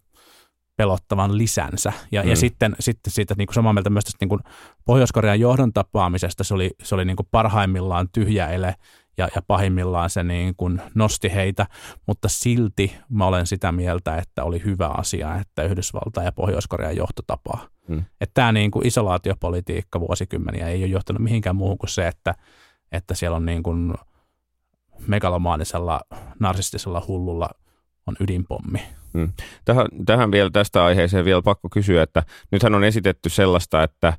[0.77, 1.93] pelottavan lisänsä.
[2.13, 2.29] Ja, mm.
[2.29, 4.41] ja sitten, sitten siitä niin kuin samaa mieltä myös tästä niin kuin
[4.85, 8.75] Pohjois-Korean johdon tapaamisesta, se oli, se oli niin kuin parhaimmillaan tyhjä ele
[9.17, 11.67] ja, ja pahimmillaan se niin kuin nosti heitä,
[12.07, 17.23] mutta silti mä olen sitä mieltä, että oli hyvä asia, että Yhdysvaltain ja Pohjois-Korean johto
[17.27, 17.69] tapaa.
[17.89, 18.05] Mm.
[18.21, 22.35] Että tämä niin kuin isolaatiopolitiikka vuosikymmeniä ei ole johtanut mihinkään muuhun kuin se, että,
[22.93, 23.95] että siellä on niin kuin
[25.07, 26.01] megalomaanisella,
[26.41, 27.51] narsistisella hullulla
[28.07, 28.83] on ydinpommi.
[29.65, 34.13] Tähän, tähän vielä tästä aiheeseen vielä pakko kysyä, että nythän on esitetty sellaista, että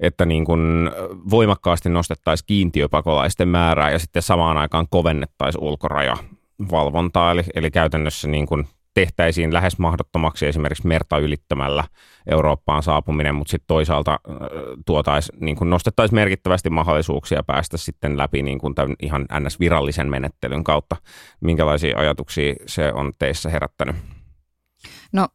[0.00, 0.90] että niin kuin
[1.30, 8.68] voimakkaasti nostettaisiin kiintiöpakolaisten määrää ja sitten samaan aikaan kovennettaisiin ulkorajavalvontaa, eli, eli käytännössä niin kuin
[8.94, 11.84] tehtäisiin lähes mahdottomaksi esimerkiksi merta ylittämällä
[12.30, 14.36] Eurooppaan saapuminen, mutta sitten toisaalta äh,
[14.86, 20.64] tuotais, niin kuin nostettaisiin merkittävästi mahdollisuuksia päästä sitten läpi niin kuin tämän ihan NS-virallisen menettelyn
[20.64, 20.96] kautta.
[21.40, 23.96] Minkälaisia ajatuksia se on teissä herättänyt?
[25.12, 25.28] No.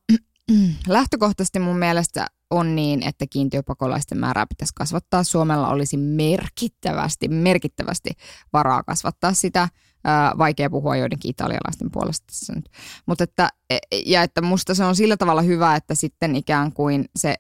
[0.88, 5.24] Lähtökohtaisesti mun mielestä on niin, että kiintiöpakolaisten määrää pitäisi kasvattaa.
[5.24, 8.10] Suomella olisi merkittävästi, merkittävästi
[8.54, 9.70] varaa kasvattaa sitä.
[10.06, 12.70] Ää, vaikea puhua joidenkin italialaisten puolesta tässä nyt.
[13.06, 17.06] Mutta että, e, ja että musta se on sillä tavalla hyvä, että sitten ikään kuin
[17.16, 17.36] se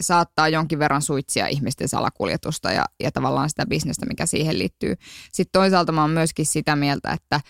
[0.00, 4.94] saattaa jonkin verran suitsia ihmisten salakuljetusta ja, ja tavallaan sitä bisnestä, mikä siihen liittyy.
[5.32, 7.40] Sitten toisaalta mä oon myöskin sitä mieltä, että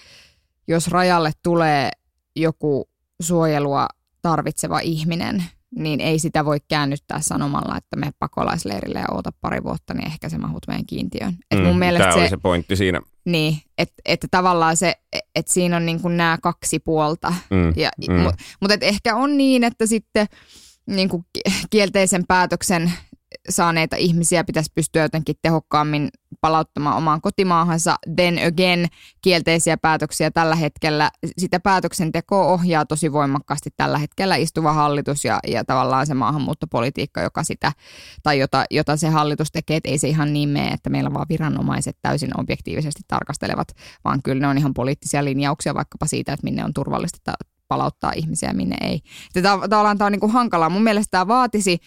[0.69, 1.91] jos rajalle tulee
[2.37, 2.91] joku
[3.21, 3.89] suojelua
[4.23, 5.45] tarvitseva ihminen,
[5.77, 10.29] niin ei sitä voi käännyttää sanomalla, että me pakolaisleirille ja oota pari vuotta, niin ehkä
[10.29, 11.35] se mahut meidän kiintiöön.
[11.51, 13.01] Et mun Mm, mielestä Tämä se, oli se pointti siinä.
[13.25, 14.95] Niin, että et tavallaan se,
[15.35, 17.35] että siinä on niin nämä kaksi puolta.
[17.51, 17.73] Mm.
[17.77, 18.17] Ja, Mm.
[18.61, 20.27] Mutta et ehkä on niin, että sitten
[20.87, 21.25] niin kuin
[21.71, 22.93] kielteisen päätöksen
[23.49, 26.09] saaneita ihmisiä pitäisi pystyä jotenkin tehokkaammin
[26.41, 27.97] palauttamaan omaan kotimaahansa.
[28.17, 28.87] Then again,
[29.23, 35.65] kielteisiä päätöksiä tällä hetkellä, sitä päätöksentekoa ohjaa tosi voimakkaasti tällä hetkellä istuva hallitus ja, ja
[35.65, 37.73] tavallaan se maahanmuuttopolitiikka, joka sitä,
[38.23, 41.27] tai jota, jota se hallitus tekee, että ei se ihan niin mene, että meillä vaan
[41.29, 43.69] viranomaiset täysin objektiivisesti tarkastelevat,
[44.05, 48.13] vaan kyllä ne on ihan poliittisia linjauksia vaikkapa siitä, että minne on turvallista ta- palauttaa
[48.17, 49.01] ihmisiä, minne ei.
[49.43, 50.71] Tavallaan tämä on niin kuin hankalaa.
[50.71, 51.79] Mun mielestä tämä vaatisi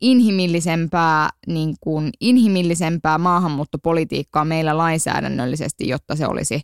[0.00, 6.60] inhimillisempää, niin kuin, inhimillisempää maahanmuuttopolitiikkaa meillä lainsäädännöllisesti, jotta se olisi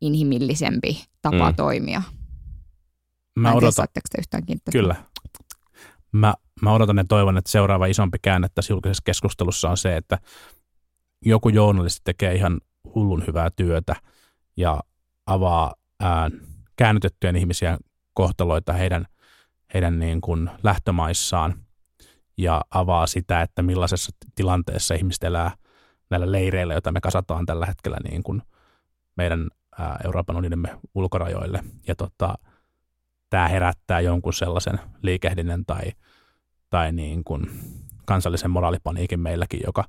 [0.00, 1.56] inhimillisempi tapa Mm.
[1.56, 2.02] toimia.
[3.36, 4.72] Mä en tiedä, odotan, saatteko te yhtään kiinnittää?
[4.72, 4.94] kyllä.
[6.12, 10.18] Mä, mä odotan ja toivon, että seuraava isompi käänne tässä julkisessa keskustelussa on se, että
[11.24, 12.60] joku journalisti tekee ihan
[12.94, 13.96] hullun hyvää työtä
[14.56, 14.80] ja
[15.26, 16.30] avaa ää,
[16.76, 17.78] käännytettyjen ihmisiä
[18.14, 19.06] kohtaloita heidän,
[19.74, 21.65] heidän niin kuin lähtömaissaan
[22.38, 25.50] ja avaa sitä, että millaisessa tilanteessa ihmiset elää
[26.10, 28.42] näillä leireillä, joita me kasataan tällä hetkellä niin kuin
[29.16, 29.50] meidän
[30.04, 31.64] Euroopan unionimme ulkorajoille.
[31.88, 32.34] Ja tota,
[33.30, 35.92] tämä herättää jonkun sellaisen liikehdinnän tai,
[36.70, 37.50] tai niin kuin
[38.04, 39.84] kansallisen moraalipaniikin meilläkin, joka,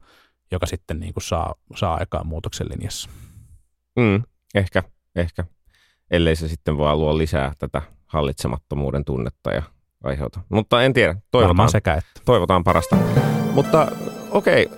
[0.52, 3.10] joka sitten niin kuin saa, saa aikaan muutoksen linjassa.
[4.00, 4.24] Mm,
[4.56, 4.84] ehkä,
[5.16, 5.46] ehkä.
[6.12, 9.64] Ellei se sitten vaan luo lisää tätä hallitsemattomuuden tunnetta ja
[10.08, 10.40] aiheuta.
[10.50, 12.22] Mutta en tiedä, toivotaan, sekä että.
[12.26, 12.96] toivotaan parasta.
[13.54, 13.92] Mutta
[14.32, 14.70] okei,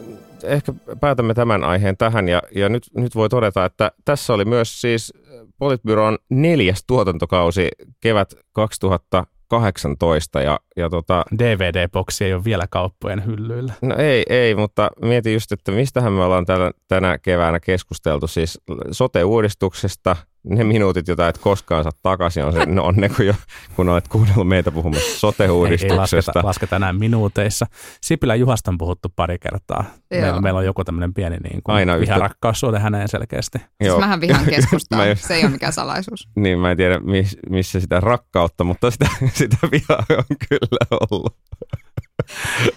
[0.44, 4.82] ehkä päätämme tämän aiheen tähän ja, ja nyt, nyt voi todeta, että tässä oli myös
[4.82, 5.14] siis
[5.58, 13.74] Politbyron neljäs tuotantokausi kevät 2018 ja, ja tota, DVD-boksi ei ole vielä kauppojen hyllyillä.
[13.82, 18.28] No ei, ei, mutta mietin just, että mistähän me ollaan täällä, tänä keväänä keskusteltu.
[18.28, 18.62] Siis
[18.92, 23.34] sote-uudistuksesta, ne minuutit, joita et koskaan saa takaisin, on, se, no on ne, kun, jo,
[23.76, 25.98] kun olet kuunnellut meitä puhumassa Ei, ei sote-uudistuksesta.
[26.22, 27.66] lasketa, lasketa enää minuuteissa.
[28.02, 29.84] Sipilä Juhasta on puhuttu pari kertaa.
[30.10, 30.42] Meillä, Joo.
[30.42, 33.58] meillä on joku tämmöinen pieni niin kuin Aina yhtä- viharakkaussuhde häneen selkeästi.
[33.84, 36.28] Siis mähän vihaan keskustaa, Mä just- se ei ole mikään salaisuus.
[36.36, 41.36] Niin, mä en tiedä, miss, missä sitä rakkautta, mutta sitä, sitä vihaa on kyllä ollut.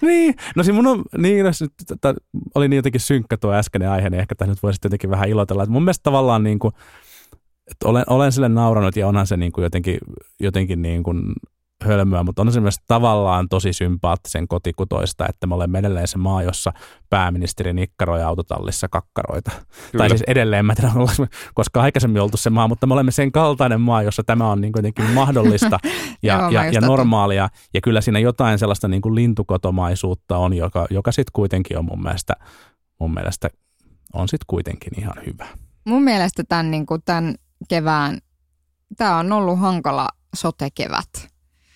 [0.01, 2.15] niin, no siis mun on, niin, no, se- tota,
[2.55, 5.63] oli niin jotenkin synkkä tuo äskeinen aihe, niin ehkä tässä nyt voisi jotenkin vähän ilotella.
[5.63, 6.75] Että mun mielestä tavallaan niin kuin,
[7.73, 9.99] että olen, olen sille nauranut ja onhan se niin kuin jotenkin,
[10.41, 11.23] jotenkin niin kuin
[11.83, 16.43] hölmöä, mutta on se myös tavallaan tosi sympaattisen kotikutoista, että me olemme edelleen se maa,
[16.43, 16.73] jossa
[17.11, 19.51] pääministeri nikkaroi autotallissa kakkaroita.
[19.51, 20.03] Kyllä.
[20.03, 22.95] Tai siis edelleen, mä en tiedä, ollaanko me koska aikaisemmin oltu se maa, mutta me
[22.95, 25.79] olemme sen kaltainen maa, jossa tämä on niin kuitenkin mahdollista
[26.23, 27.49] ja, Joo, ja, ja normaalia.
[27.75, 32.03] Ja kyllä siinä jotain sellaista niin kuin lintukotomaisuutta on, joka, joka sitten kuitenkin on mun
[32.03, 32.35] mielestä,
[33.01, 33.49] mun mielestä
[34.13, 35.47] on sitten kuitenkin ihan hyvä.
[35.85, 37.35] Mun mielestä tämän, niin kuin tämän
[37.69, 38.19] kevään,
[38.97, 41.09] tämä on ollut hankala sote-kevät.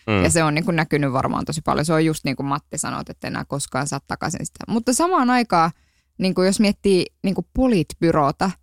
[0.07, 0.23] Mm.
[0.25, 1.85] Ja se on niin kuin näkynyt varmaan tosi paljon.
[1.85, 4.65] Se on just niin kuin Matti sanoi, että enää koskaan saa takaisin sitä.
[4.69, 5.71] Mutta samaan aikaan,
[6.19, 8.57] niin kuin jos miettii niin kuin politbyroota äh,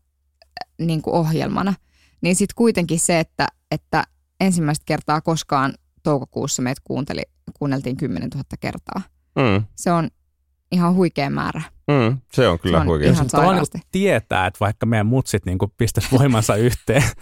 [0.80, 1.74] niin kuin ohjelmana,
[2.22, 4.04] niin sitten kuitenkin se, että, että
[4.40, 7.22] ensimmäistä kertaa koskaan toukokuussa meitä kuunteli,
[7.54, 9.02] kuunneltiin 10 000 kertaa.
[9.36, 10.10] Mm, Se on
[10.72, 11.62] ihan huikea määrä.
[11.88, 13.12] Mm, se on kyllä Se on huikea.
[13.12, 17.04] ihan tavallaan niin tietää, että vaikka meidän mutsit niin pistäisi voimansa yhteen.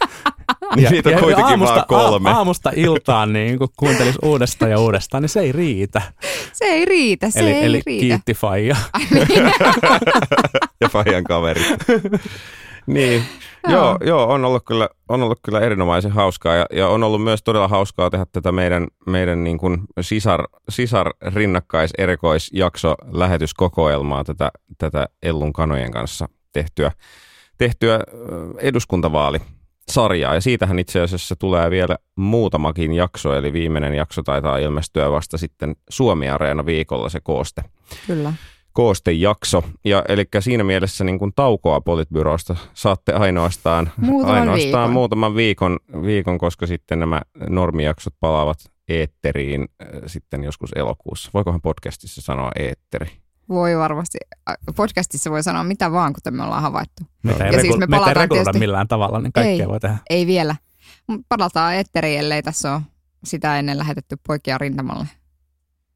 [0.76, 2.30] Niin niitä on kuitenkin aamusta, vaan kolme.
[2.30, 6.02] A, aamusta iltaan niin kuuntelisi uudestaan ja uudestaan, niin se ei riitä.
[6.54, 8.02] Se ei riitä, se eli ei eli riitä.
[8.02, 8.76] kiitti Faija.
[8.94, 9.04] Ai
[10.82, 11.62] ja Fajan kaveri.
[12.94, 13.24] niin,
[13.74, 17.44] joo, joo on, ollut kyllä, on ollut kyllä erinomaisen hauskaa ja, ja on ollut myös
[17.44, 25.08] todella hauskaa tehdä tätä meidän, meidän niin kuin sisar, sisar rinnakkais erikoisjakso lähetyskokoelmaa tätä, tätä
[25.24, 26.92] Ellun kanojen kanssa tehtyä,
[27.58, 28.00] tehtyä
[28.58, 29.40] eduskuntavaali
[29.92, 35.38] sarjaa ja siitähän itse asiassa tulee vielä muutamakin jakso, eli viimeinen jakso taitaa ilmestyä vasta
[35.38, 37.64] sitten Suomi-areena viikolla se kooste.
[38.08, 38.34] Kyllä.
[38.74, 39.64] Koostejakso.
[39.86, 44.94] Ja eli siinä mielessä niin kuin taukoa Politbyrosta saatte ainoastaan, Muutaman ainoastaan viikon.
[44.94, 48.58] muutaman viikon, viikon, koska sitten nämä normijaksot palaavat
[48.88, 51.32] eetteriin äh, sitten joskus elokuussa.
[51.34, 53.12] Voikohan podcastissa sanoa eetteri?
[53.50, 54.18] Voi varmasti.
[54.76, 57.04] Podcastissa voi sanoa mitä vaan, kuten me ollaan havaittu.
[57.24, 59.68] Meitä ei, Ja regu- siis me meitä ei reguloida millään tavalla, niin kaikkea Ei.
[59.68, 59.98] voi tehdä.
[60.10, 60.56] Ei vielä.
[61.30, 62.82] Palataan etteriin, ellei tässä ole
[63.24, 65.06] sitä ennen lähetetty poikia rintamalle.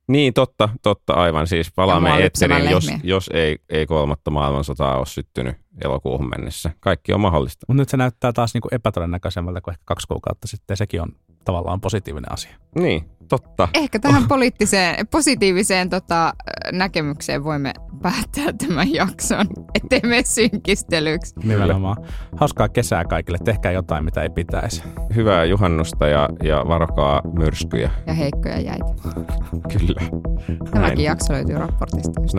[0.07, 1.47] Niin, totta, totta, aivan.
[1.47, 6.71] Siis palaamme eetteriin, jos, jos ei, ei kolmatta maailmansotaa ole syttynyt elokuuhun mennessä.
[6.79, 7.65] Kaikki on mahdollista.
[7.67, 10.73] Mutta nyt se näyttää taas niinku epätodennäköisemmaltä kuin ehkä kaksi kuukautta sitten.
[10.73, 11.09] ja Sekin on
[11.45, 12.55] tavallaan positiivinen asia.
[12.79, 13.67] Niin, totta.
[13.73, 16.33] Ehkä tähän poliittiseen, positiiviseen tota,
[16.71, 21.33] näkemykseen voimme päättää tämän jakson, ettei mene synkistelyksi.
[21.43, 21.97] Nimenomaan.
[22.38, 23.38] Hauskaa kesää kaikille.
[23.43, 24.83] Tehkää jotain, mitä ei pitäisi.
[25.15, 27.91] Hyvää juhannusta ja, ja varokaa myrskyjä.
[28.07, 28.85] Ja heikkoja jäitä.
[29.77, 30.01] Kyllä.
[30.47, 32.21] Tämäkin Näin, jakso löytyy raportista.
[32.21, 32.38] Just.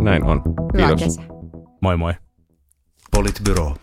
[0.00, 0.42] näin on.
[0.74, 1.04] Hyvää Kiitos.
[1.04, 1.24] kesää.
[1.82, 2.14] Moi moi.
[3.14, 3.76] Politbyro.